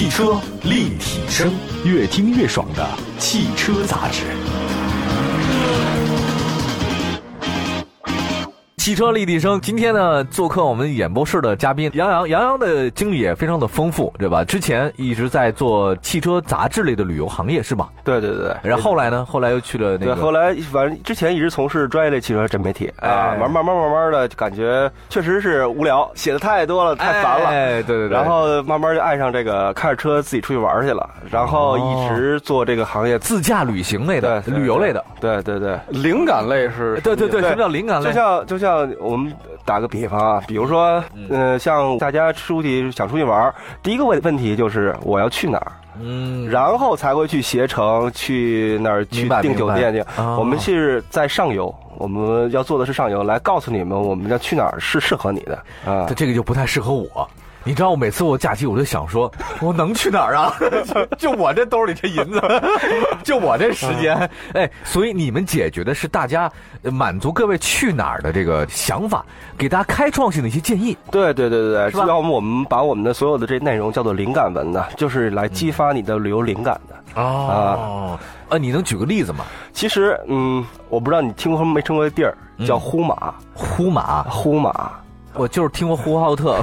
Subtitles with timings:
[0.00, 1.52] 汽车立体声，
[1.84, 2.88] 越听越爽的
[3.18, 4.22] 汽车杂志。
[8.90, 12.28] 汽车立体声，今天呢，做客我们演播室的嘉宾杨洋。
[12.28, 14.42] 杨洋的经历也非常的丰富，对吧？
[14.42, 17.88] 之前一直在做汽车杂志类的旅游行业，是吧？
[18.02, 18.52] 对对对。
[18.64, 19.24] 然后后来呢？
[19.24, 20.06] 后来又去了那个。
[20.06, 27.46] 对，后来反正之前一直从事专业类汽车真媒体啊，慢慢慢慢慢的感觉确实是无聊，写的太多了，太烦了。
[27.46, 28.18] 哎，对对对。
[28.18, 35.04] 然后慢慢就爱上这个开着车自己出去玩去了，然后一直做这个行业，自驾旅行类的，旅游类的。
[35.20, 37.00] 对对对，灵感类是。
[37.04, 38.08] 对对对，什么叫灵感类？
[38.08, 38.79] 就像就像。
[38.86, 39.32] 像我们
[39.64, 43.52] 打个比方啊，比如说，嗯，像大家出去想出去玩，
[43.82, 50.04] 第一个问问题就是我要去哪儿，嗯，然后才会去携程去那儿去订酒店去。
[50.38, 56.06] 我们是在上游，我们要做的是上游，来告诉你们我们要去哪儿是适合你的啊。
[56.16, 57.28] 这个就不太适合我。
[57.62, 60.54] 你知道我，每次我假期，我就想说， 我能去哪儿啊？
[61.18, 62.40] 就我这兜里这银子，
[63.22, 64.16] 就我这时间，
[64.54, 66.50] 哎，所以你们解决的是大家
[66.84, 69.24] 满足各位去哪儿的这个想法，
[69.58, 70.96] 给大家开创性的一些建议。
[71.10, 77.20] 对对对对对，主要我们我们把我们的所有的这内容叫做灵感文呢，就是来激发你的旅游灵感的。
[77.20, 79.44] 哦，啊，你能举个例子吗？
[79.72, 82.34] 其实，嗯，我不知道你听过没听过的地儿，
[82.66, 84.92] 叫呼马，呼马，呼马。
[85.34, 86.56] 我就是听过呼和浩特，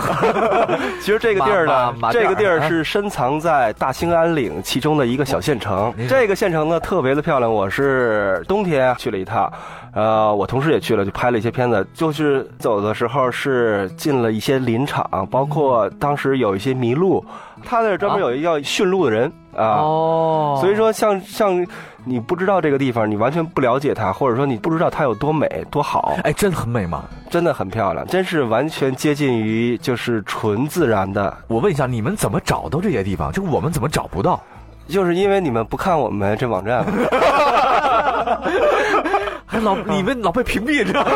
[1.00, 5.94] 其实这个地儿呢，这个地儿是深藏在大兴安岭其中的一个小县城。
[6.10, 9.52] 这个县城呢特别的漂亮，我是冬天去了一趟，
[9.94, 11.88] 呃，我同事也去了，就拍了一些片子。
[11.94, 17.24] 就是走的时候是进了一些林场，包括当时有一些麋鹿，
[17.64, 19.80] 他那专门有一个叫驯鹿的人啊。
[19.80, 21.66] 哦，所以说像像。
[22.08, 26.18] 你不知道这个地方，你完全不了解它，或者说你不知道它有多美多好。
[26.24, 27.04] 哎，真的很美吗？
[27.30, 31.36] 真的很漂亮，真是完全接近于就是纯自然的。
[31.48, 33.32] 我问一下，你们怎么找到这些地方？
[33.32, 34.42] 就我们怎么找不到？
[34.88, 36.86] 就是因为你们不看我们这网站。
[39.46, 41.12] 还老你们老被屏蔽，知道吗？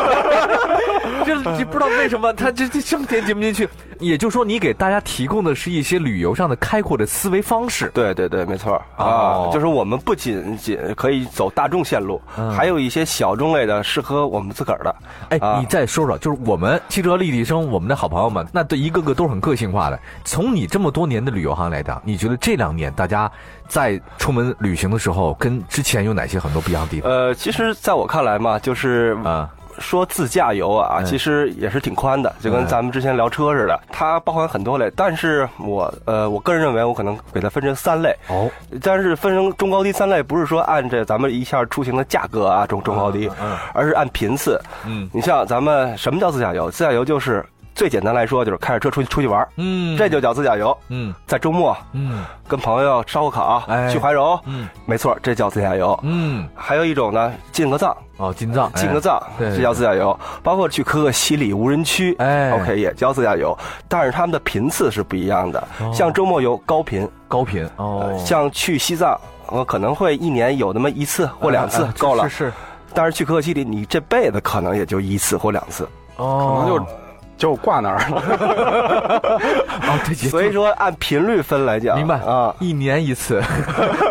[1.24, 3.68] 这 你不知道为什么他这这这么点进不进去。
[4.00, 7.88] 也就是说，你给大家提供的是一些旅游上的开阔的思维方式。
[7.94, 12.20] 对对对，没错啊，就是我们不仅仅可以走大众线路，
[12.56, 14.96] 还有一些小众类的适合我们自个儿的。
[15.28, 19.96] 哎，你再说说，就是我们汽车立体声，我们的好朋友们，那对一个个都是很个性化的。
[20.24, 23.30] 从你这么多年的旅游行来讲，你觉得这两年大家
[23.68, 27.08] 在出门旅行的时候，跟之前有哪些很多不一样的地方？
[27.08, 29.48] 呃，其实在我看来嘛，就是啊。
[29.78, 34.90] 说自驾游啊，其实也是挺宽的，就跟咱们之前聊车似的，它包含很多类。
[34.96, 38.14] 但是我呃，我个人认为，我可能给它分成三类。
[38.28, 38.50] 哦，
[38.82, 43.30] 但是分成中高低三类，不是说按这咱们一下出行的价格啊，中中高低，
[43.72, 44.60] 而是按频次。
[44.86, 46.70] 嗯，你像咱们什么叫自驾游？
[46.70, 47.44] 自驾游就是。
[47.74, 50.76] 最简单来说，就是开着车出去出去玩嗯，这就叫自驾游。
[50.88, 55.98] 嗯，在周末，嗯，跟朋友烧个烤，去怀柔，嗯，没错，这叫自驾游。
[56.02, 60.18] 嗯，还有一种呢，进个藏，哦，进藏，进个藏，这叫自驾游。
[60.42, 63.56] 包括去可可西里无人区，哎，OK，也叫自驾游，
[63.88, 65.66] 但是他们的频次是不一样的。
[65.92, 72.52] 像周末游高频，高频，哦，像去西藏，我可能会一年有那么一次或两次够了，是是。
[72.94, 77.01] 但是去可可西里，你这辈子可能也就一次或两次，哦，可能就。
[77.36, 77.98] 就挂那儿。
[77.98, 78.06] 了，
[79.88, 82.16] 哦，对，所以说按频率分来讲，明白。
[82.20, 83.42] 啊，一年一次，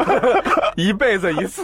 [0.76, 1.64] 一辈子一次，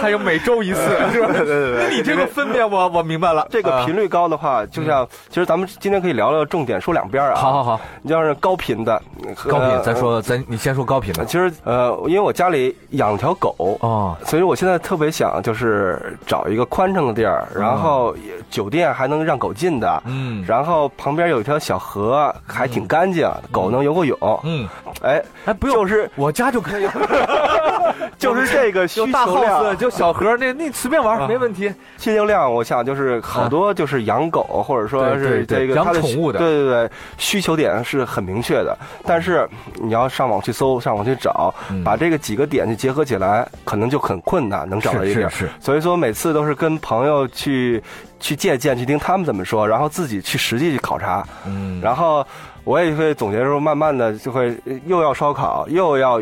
[0.00, 0.80] 还有每周一次，
[1.12, 1.28] 是吧？
[1.32, 3.46] 对对对，你这个分辨我我明白了。
[3.50, 7.34] 这个频率高的话，就像其实咱们今天可以聊聊重点，说两边啊。
[7.34, 9.00] 好好好，你要是高频的，
[9.48, 11.24] 高频，咱说咱你先说高频的。
[11.24, 18.14] 其实呃，因为我家里养条狗啊，所以我现在特别想就是找一个宽敞的地儿，然后
[18.50, 20.44] 酒店还能让狗进的，嗯。
[20.46, 24.18] 然后旁边有一条小河，还挺干净，狗能游个泳。
[24.44, 24.66] 嗯，
[25.02, 26.86] 哎，哎，不用，就是我家就可以，
[28.18, 31.72] 就是这个需求量，就小盒，那那随便玩没问题。
[31.98, 38.76] 需求量，我想就是好多就是养狗或者说是这个养宠物的，对对对，需求点是很明确的。
[39.04, 41.54] 但是你要上网去搜，上网去找，
[41.84, 45.28] 把这个几个点去结合起来，可能就很困难，能找到一点。
[45.30, 45.50] 是是。
[45.60, 47.82] 所以说每次都是跟朋友去。
[48.20, 52.24] 去借鉴，去听他们怎么说，然后自己去实际去考察，嗯，然后
[52.62, 54.56] 我也会总结说，慢慢的就会
[54.86, 56.20] 又要烧烤，又要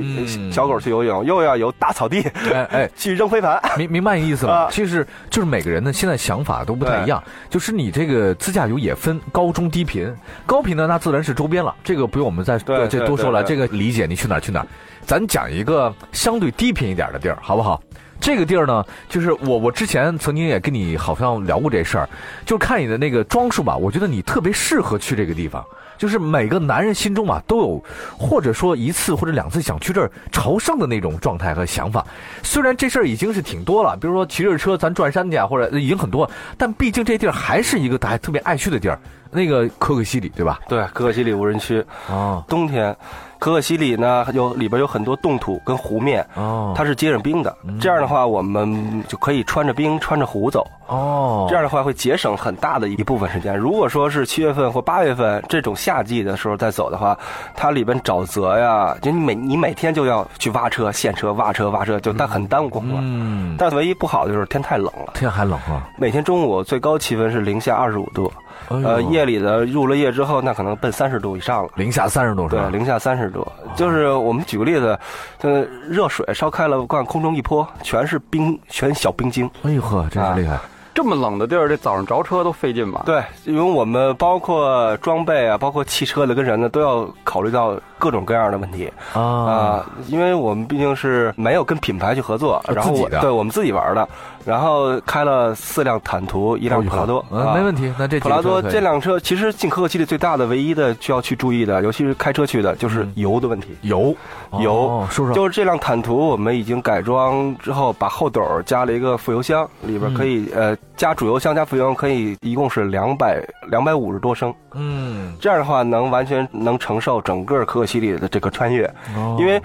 [0.52, 2.22] 小狗去游泳，又要游大草地，
[2.52, 4.68] 哎哎， 去扔飞盘，明明白意思吗？
[4.70, 7.22] 其实就是每个人呢，现在想法都不太一样。
[7.50, 10.14] 就是你这个自驾游也分高中低频，
[10.46, 14.66] 高频呢那自然是周边了，这个不用我们再这多说了，这个理解你去哪儿去哪儿。
[15.04, 17.80] 咱讲一个相对低频一点的地儿，好不好？
[18.20, 22.08] 这个地儿呢，就是我我之前曾经也跟你好像聊过这事儿，
[22.44, 25.64] 就看你的那个装束吧，我觉得你特别适合去这个地方。
[25.98, 27.84] 就是每个男人心中啊都有，
[28.16, 32.06] 或者说一次或者两次想去这儿朝圣的那种状态和想法。
[32.42, 38.98] 虽然这事儿已经是挺多了，比如说骑着车咱转山去啊，或者已经很多，但毕竟这地儿还是一个大家特别爱去的地儿。
[39.30, 40.58] 那个可可西里对吧？
[40.68, 42.96] 对，可可西里无人区啊，冬天。
[43.38, 47.54] 可可西里呢，有里边有很多冻土跟湖面，哦，它是结着冰的。
[47.78, 50.66] 这样的话，我们就可以穿着冰、穿着湖走。
[50.88, 53.56] 哦，这样的话会节省很大的一部分时间。
[53.56, 57.18] 如果说是七月份或八月份这种夏季的时候再走的话，
[57.56, 62.98] 它里边沼泽呀，就你每你每天就要去挖车、陷车、挖车、挖车，就但很耽误工作。
[63.00, 65.14] 嗯，但唯一不好的就是天太冷了。
[65.14, 65.88] 天还冷啊！
[65.96, 68.30] 每天中午最高气温是零下二十五度。
[68.68, 72.68] 呃，夜里的入了夜之后，那可能奔三十度以上了，零下三十度是吧？
[72.68, 74.98] 对，零下三十度，就是我们举个例子，
[75.40, 79.50] 呃，热水烧开了，往空中一泼，全是冰，全小冰晶。
[79.62, 80.58] 哎呦呵，真是厉害！
[80.98, 83.04] 这么冷的地儿，这早上着车都费劲吧？
[83.06, 89.86] 对，因为我们包括装备啊，包括汽车的跟人呢，都要考虑到各种各样的问题啊。
[90.08, 94.08] 因为我们毕竟是没有跟品牌去合作，然后我对我们自己玩的。
[94.48, 97.92] 然后开了四辆坦途，一辆普拉多，嗯，没问题。
[97.98, 103.76] 那这普拉多这辆车，其实进可可西里最大的、唯一的需要去注意的，尤其是开车去的，就是油的问题。
[103.82, 104.16] 油，
[104.58, 105.34] 油，说说。
[105.34, 114.54] 就是这辆坦途，我们已经改装之后，把后斗加了一个副油箱，里边可以呃加主油箱加副油箱，可以一共是两百两百五十多升。
[114.72, 118.90] 嗯，这样的话能完全能承受整个可可西里的这个穿越，
[119.38, 119.60] 因为。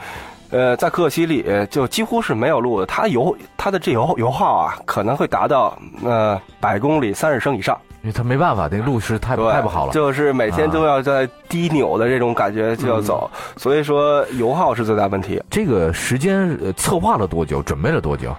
[0.54, 13.28] 呃，在可可西里就几乎是没有路的，它油它的这油油耗啊，可能会达到呃百公里三十升以上，因为它没办法，那个路是太太不好了，就是每天都要在低扭的这种感觉就要走，
[13.58, 15.42] 所以说油耗是最大问题。
[15.50, 17.60] 这个时间策划了多久？
[17.64, 18.32] 准备了多久？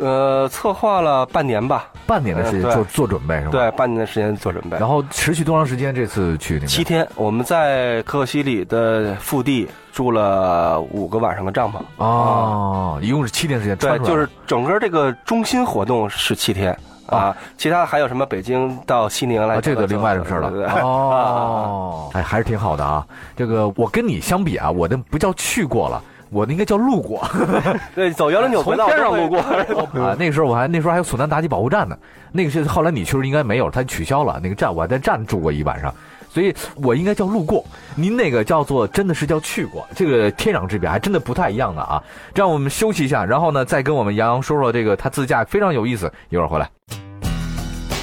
[0.00, 3.50] 呃，策划了半年吧，半年的时间做做准备是吧？
[3.50, 4.78] 对，半年的时间做准备。
[4.78, 5.94] 然后持续多长时间？
[5.94, 11.76] 这次去七天，我们在可可西里的腹地住了五个晚上的帐篷。
[11.98, 13.76] 哦，一共是七天时间。
[13.76, 16.74] 对，就是整个这个中心活动是七天
[17.06, 20.50] 啊，其他还有什么北京到西宁来，这个另外的事了。
[20.50, 23.06] 对对哦， 哎，还是挺好的啊。
[23.36, 26.02] 这个我跟你相比啊，我的不叫去过了。
[26.30, 27.26] 我那应该叫路过，
[27.94, 29.38] 对，走幺零九从天上路过
[30.00, 30.16] 啊。
[30.18, 31.96] 那个时候我还那时候还有索南妲己保护站呢，
[32.32, 35.92] 那个是后来你去时应该没有，它取消了那个站，我还在站住过一晚上，
[36.28, 37.64] 所以我应该叫路过。
[37.96, 42.02] 您那个叫做真的是叫去过，这个天壤之别，还真的不太一样的啊。
[42.32, 46.70] 这样我们休息一下，然后呢再跟我们杨洋说说这个他自驾非常有意思，一会儿回来。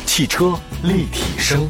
[0.06, 0.54] 汽车
[0.84, 1.68] 立体声。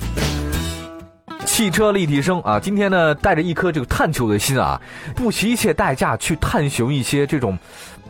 [1.57, 2.59] 汽车立体声啊！
[2.59, 4.80] 今天呢，带着一颗这个探求的心啊，
[5.15, 7.57] 不惜一切代价去探寻一些这种。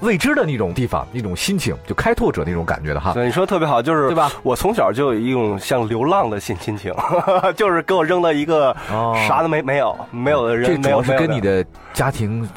[0.01, 3.13] 未知的那种地方，那种心情，就开拓者那种感觉的哈。
[3.13, 4.31] 对，你说的特别好，就是对吧？
[4.43, 6.93] 我从小就有一种像流浪的心心情，
[7.57, 8.77] 就是给我扔到一个
[9.27, 12.47] 啥都没没有没有的人，这主要是跟你的家庭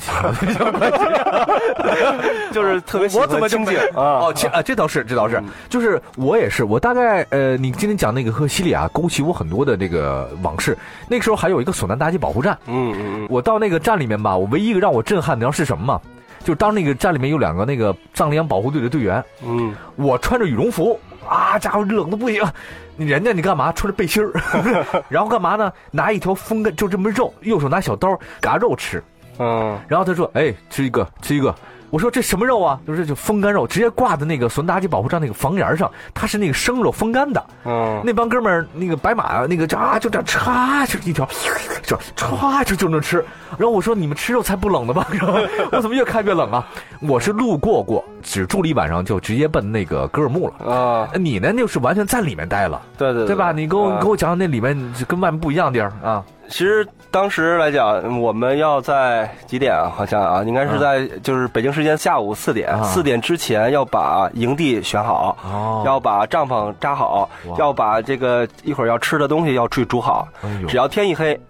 [0.59, 4.21] 有关系，就是特别我怎么清静 啊？
[4.21, 10.77] 哦，啊，这倒是，这倒是，就是我也是，我大概呃，你今天讲那个和西里啊，勾起我很多的这个往事。
[11.09, 16.01] 那个时候还有一个索南妲己保护站，嗯嗯嗯，我到那个站里面吧，我唯一一个让我震撼，你知道是什么吗？
[16.43, 20.99] 就当那个站里面有两个那个藏羚羊保护队的队员，嗯，我穿着羽绒服，
[21.29, 22.43] 啊，家伙冷的不行，
[22.97, 24.33] 人家你干嘛穿着背心儿，
[25.11, 25.71] 然后干嘛呢？
[25.91, 29.03] 拿一条风干就这么肉，右手拿小刀嘎肉吃，
[29.39, 31.55] 嗯，然后他说，哎，吃一个，吃一个。
[31.91, 32.79] 我说这什么肉啊？
[32.87, 37.45] 就是就风干肉，直接挂在那个孙妲己保护站那个房檐上，它是那个生肉风干的。
[37.65, 41.29] 嗯，那帮哥们儿那个白马那个啊，就这歘就一条，
[41.83, 43.25] 就歘就就能吃。
[43.59, 45.07] 然后我说你们吃肉才不冷呢吧？
[45.73, 46.65] 我怎么越看越冷啊？
[47.01, 50.73] 我是路过过，只住了一晚上就直接奔那个格尔木了。
[50.73, 52.81] 啊，你呢就是完全在里面待了。
[52.97, 53.53] 对对对吧？
[53.53, 54.77] 你给我给我讲讲那里面
[55.09, 56.23] 跟外面不一样的地儿啊。
[56.51, 59.91] 其实当时来讲，我们要在几点啊？
[59.97, 70.29] 好像啊，应该是在就是北京时间下午四点，四点之前要把营地选好，要把帐篷扎好，要把这个一会儿要吃的东西要去煮好。
[70.69, 71.41] 只要天一黑。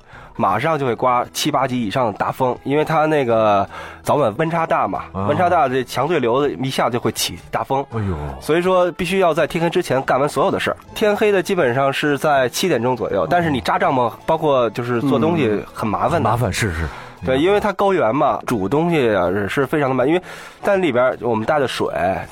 [0.40, 3.68] 马上就会刮七八级以上的大风，因为它那个
[4.02, 7.84] 早晚温差大嘛，温差大，这强对流一下就会起大风。
[7.92, 10.76] 哎呦，所以说必须要在天黑之前干完所有的事儿。
[10.94, 16.22] 天黑的基本上是在七点钟左右，但是你扎帐篷，包括就是做东西很麻烦。
[16.22, 16.86] 麻烦是是，
[17.26, 20.22] 对，因为它高原嘛，煮东西啊是非常的慢，因为
[20.62, 21.86] 但里边我们带的水，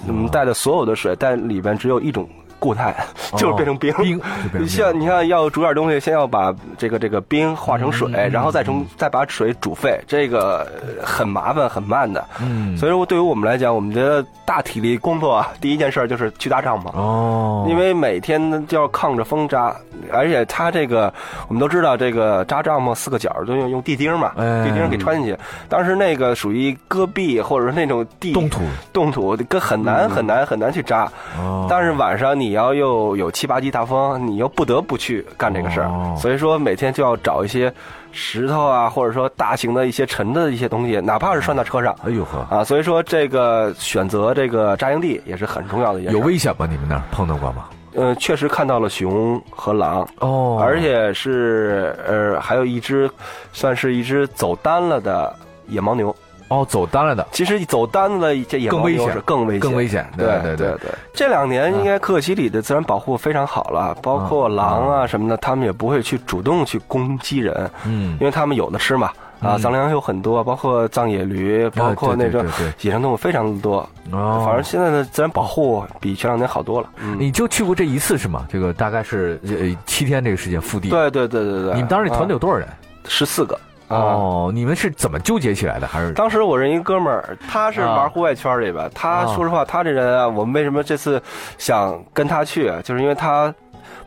[0.07, 2.27] 我们带的所有的水，但里边只有一种。
[2.59, 2.95] 固态，
[3.37, 3.93] 就是变成冰。
[3.99, 4.21] 冰，
[4.67, 10.67] 像你看要煮点东西，先要把这个这个冰化成水，然后再从再把水煮沸，这个
[11.03, 12.25] 很麻烦很慢的。
[12.41, 16.89] 嗯，所以说对于我们来讲，我们觉得大体力工作啊，第一件事就是去搭帐篷。
[16.97, 19.75] 哦，因为每天就要抗着风扎，
[20.13, 21.13] 而且它这个
[21.49, 25.39] 我们都知道，这个扎帐篷四个角都用用地钉嘛，地钉给穿进去。
[25.69, 28.63] 当时那个属于戈壁或者是那种地冻土，
[28.93, 31.11] 冻土跟很难很难很难去扎。
[31.39, 36.17] 哦，但是晚上你要又有七八级大风，你又不得不去干这个事儿。
[36.17, 37.73] 所以说每天就要找一些
[38.13, 41.95] 石头啊，或者说大型的一些沉的一些东西，哪怕是拴到车上。
[42.05, 42.47] 哎呦呵！
[42.51, 46.05] 啊，所以说这个选择这个扎营地也是很重要的一。
[46.05, 46.67] 有危险吗？
[46.71, 47.65] 你们那儿碰到过吗？
[47.95, 53.11] 呃，确实看到了熊和狼哦，而且是呃，还有一只，
[53.53, 55.35] 算是一只走单了的
[55.67, 56.15] 野牦牛。
[56.49, 60.11] 哦，走单了的，其实走单了这也更危险更危险，更危险。
[60.17, 69.11] 对对对对，这两年应该可可西里的自然保护非常好了，包括狼啊什么的，他们也不会去主动去攻击人，嗯，因为他们有的吃嘛。
[69.41, 72.45] 啊，藏羚羊有很多，包括藏野驴，包括那个
[72.81, 73.89] 野生动物非常的多。
[74.11, 76.89] 哦，反正现在的自然保护比前两年好多了。
[77.17, 78.45] 你就去过这一次是吗？
[78.51, 80.89] 这个大概是呃七天这个时间腹地。
[80.89, 81.75] 对对对对对。
[81.75, 82.67] 你们当时团队有多少人？
[83.07, 83.57] 十四个。
[83.89, 85.87] 哦，你们是怎么纠结起来的？
[85.87, 88.91] 还是当时我认一哥们儿，他是玩户外圈里边。
[88.95, 91.21] 他说实话，他这人啊，我们为什么这次
[91.57, 93.53] 想跟他去，就是因为他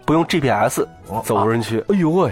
[0.05, 0.85] 不用 GPS
[1.23, 1.83] 走无人区。
[1.89, 2.31] 哎呦喂！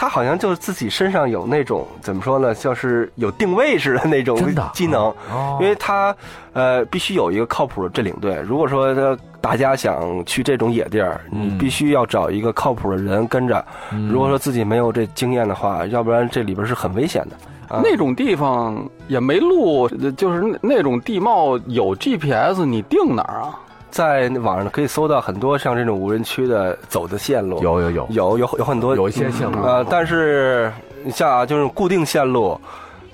[0.00, 4.38] 他好像就是自己身上有那种怎么说呢，像是有定位似的那种
[4.72, 5.12] 技能，
[5.60, 6.14] 因为他
[6.52, 8.36] 呃必须有一个靠谱的这领队。
[8.46, 9.18] 如果说他
[9.48, 13.64] 大家想去这种野地儿，你必须要找一个靠谱的人跟着。
[14.10, 17.80] 如果说自己没有这经验的话，要不然这里边是很危险的。
[17.82, 19.88] 那种地方也没路，
[20.18, 23.58] 就是那种地貌有 GPS，你定哪儿啊？
[23.90, 30.70] 在网上可以搜到很多像这种无人区的走的线路，有有有有有有很多有一些线路呃，但是
[31.02, 32.60] 你像啊，就是固定线路，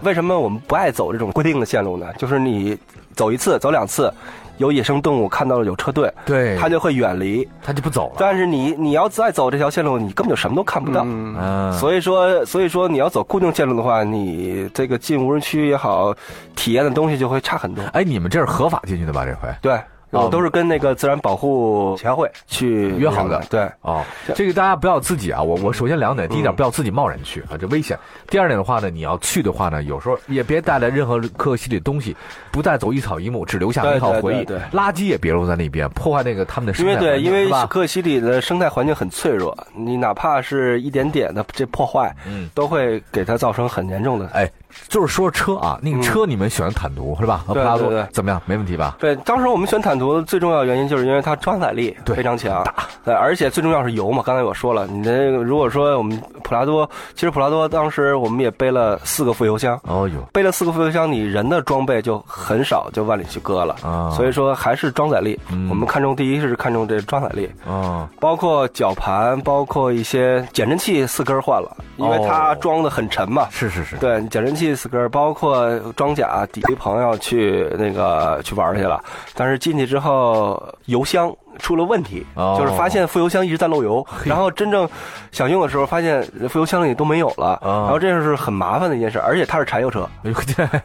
[0.03, 2.07] 为什么我们不爱走这种固定的线路呢？
[2.19, 2.77] 就是你
[3.15, 4.13] 走一次、走两次，
[4.59, 8.17] 有野生动物看到了有车队，对，它就会远离，它就不走了。
[8.19, 11.03] 但是你你要再走这条线路，你根本就什么都看不到。
[11.05, 16.15] 嗯，所以说所以说你要走固定线路的话，你这个进无人区也好，
[16.55, 17.83] 体验的东西就会差很多。
[17.93, 19.25] 哎，你们这是合法进去的吧？
[19.25, 19.79] 这回对。
[20.15, 23.43] 哦，都是跟那个自然保护协会去约好的。
[23.51, 24.03] 对，哦，
[24.35, 25.43] 这个大家不要自己啊。
[25.43, 27.99] 我我首先两点，第一点不要自己贸然去啊，这危险。
[28.29, 32.17] 第二点的话呢，你要去的话呢，有时候也别带来任何可惜的东西，
[32.51, 34.45] 不带走一草一木，只留下美好回忆。
[34.45, 36.93] 对，垃圾也别扔在那边，破坏那个他们的生态。
[36.93, 44.29] 因为对，因为可可西里的生态环境很脆弱，你哪怕是一点点的这破坏，嗯，都会给它造成很严重的。
[44.33, 44.51] 哎。
[44.89, 47.43] 就是说车啊，那个车你们选坦途是吧？
[47.47, 48.41] 和普拉多怎么样？
[48.47, 48.97] 没问题吧？
[48.99, 52.65] 对，当时我们选坦途最重要的原因就是因为它装载力非常强，
[53.05, 54.23] 对，而且最重要是油嘛。
[54.25, 64.11] 刚才我说了，你那个如果说我们普拉多，其实普拉多当时我们也背了四个副油箱，哦哟，背了四个副油箱，你人的装备就很少，就万里去搁了啊。
[64.11, 65.39] 所以说还是装载力，
[65.71, 73.49] 我们看中第一是看中这装载力啊，包括绞盘，包括一些减震器四根换了，因为它装的很沉嘛。
[73.51, 74.75] 是是是，对，减震器。
[74.75, 79.03] 四根，包括装甲，底一朋友去那个去玩去了，
[79.35, 82.27] 但是进去之后油箱出了问题，
[82.59, 84.89] 就是发现副油箱一直在漏油，然后真正
[85.31, 90.09] 想用的时候，发现副油箱里都没有了，然后这是很麻烦的一件事，而且它是柴油车，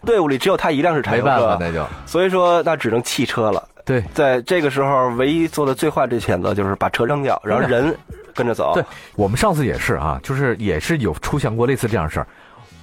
[0.06, 1.84] 队伍里只有他一辆是柴油车，那就。
[2.06, 3.64] 所以说那只能弃车了。
[3.86, 7.98] 对，在这个时候，唯一做的最坏的选择就是把车扔掉，然后人
[8.40, 8.72] 跟着走。
[8.74, 8.84] 对
[9.16, 12.28] 我们上次也是啊，就是也是有出现过类似这样的事儿。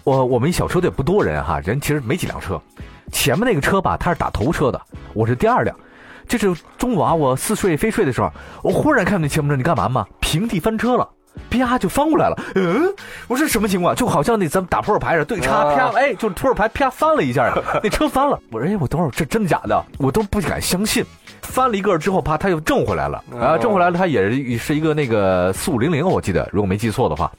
[0.04, 2.60] 我我们一小车队不多人哈，人其实没几辆车，
[3.10, 4.80] 前面那个车吧，他是打头车的，
[5.14, 5.76] 我是第二辆。
[6.28, 8.30] 这是中午啊，我似睡非睡的时候，
[8.62, 10.06] 我忽然看到那前面车，你干嘛嘛？
[10.20, 11.08] 平地翻车了，
[11.50, 12.36] 啪就翻过来了。
[12.54, 12.92] 嗯，
[13.28, 13.94] 我说什么情况？
[13.94, 18.38] 就好像那咱们打扑克牌似的，对叉啪，哎，就是扑克牌啪翻了一下，那车翻了。
[18.50, 19.84] 我说哎，我等会儿这真的假的？
[19.98, 21.04] 我都不敢相信。
[21.46, 27.30] 翻了一个之后，啪，他又挣回来了啊，挣回来了，他也是是一个那个四五零零，我记得，如果没记错的话。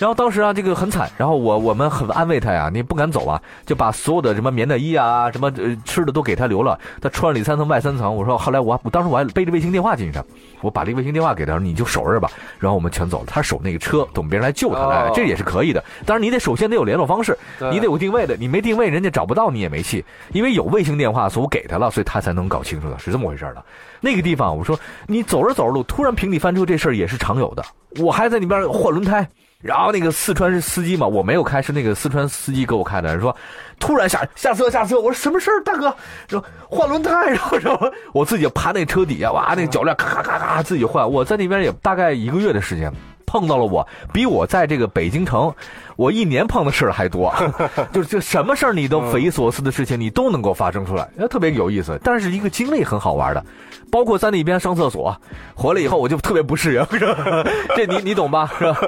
[0.00, 1.10] 然后当时啊，这个很惨。
[1.18, 6.78] 然后我我们很安慰他呀，你不敢走啊，就把所有的什么棉的衣啊、什么呃吃的都给他留了。
[7.02, 8.16] 他穿里三层外三层。
[8.16, 10.24] 我说后来我我当时我还背着卫星电话进去的，
[10.62, 12.30] 我把这个卫星电话给他，说你就守着吧。
[12.58, 15.84] 然后我们全走了，他守那个车，等别人来救他来，这也是可以的。
[16.06, 17.36] 当然你得首先得有联络方式，
[17.70, 20.02] 你得有定位的，你没定位，人家找不到你也没戏。
[20.32, 23.62] 因为有卫星电话，所以我给他了，所以他才能搞清楚的，是这么回事的。
[24.00, 27.64] 那个地方，我说你走着走着路，突然平地翻车，这事儿也是常有的。
[27.98, 29.26] 我还在那边换轮胎。
[29.62, 33.20] 然后那个四川是司机嘛，我没有开，是那个四川司机给我开的。
[33.20, 33.36] 说
[33.78, 35.94] 突然下下车下车，我说什么事儿，大哥？
[36.28, 41.12] 说换轮胎，然后然后我自己爬那车底下，哇，那个脚链咔咔咔咔自己换。
[41.12, 42.90] 我在那边也大概一个月的时间。
[43.26, 45.54] 碰到了我，比我在这个北京城，
[46.00, 47.30] 我一年碰的事儿还多，
[47.92, 52.00] 就是这什么事儿你都匪夷所思的事情，你都能够发生出来，特别有意思。
[52.02, 53.44] 但是一个经历很好玩的，
[53.92, 55.14] 包括在那边上厕所，
[55.54, 56.86] 回来以后我就特别不适应，
[57.76, 58.50] 这你你懂吧？
[58.58, 58.80] 是吧？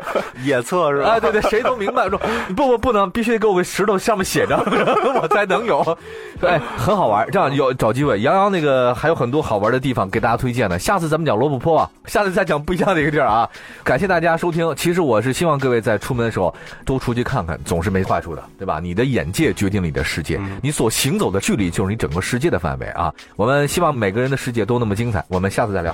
[0.43, 1.11] 野厕是吧？
[1.11, 2.19] 哎，对对，谁都明白说，
[2.57, 4.57] 不不不能，必须得给我个石头，上面写着，
[5.21, 5.81] 我才能有。
[6.41, 7.31] 哎，很好玩。
[7.31, 10.79] 这样有找机会，杨洋那个还有很多好玩的地方给大家推荐呢。
[10.79, 13.47] 下次咱们讲罗布泊啊，下次再讲不一样的一个地儿啊。
[13.85, 14.35] 感谢大家。
[14.35, 16.53] 收听，其实我是希望各位在出门的时候
[16.87, 18.79] 多出去看看，总是没坏处的，对吧？
[18.79, 23.13] 你的眼界决定了你的世界，你所行走的距离就是你整个世界的范围啊！
[23.35, 25.25] 我们希望每个人的世界都那么精彩。
[25.27, 25.93] 我们下次再聊。